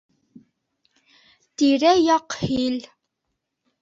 Тирә-яҡ 1.63 2.39
һил. 2.47 2.81